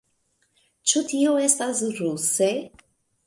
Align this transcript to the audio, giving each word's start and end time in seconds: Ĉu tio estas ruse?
Ĉu 0.91 1.03
tio 1.11 1.35
estas 1.49 1.83
ruse? 1.99 2.49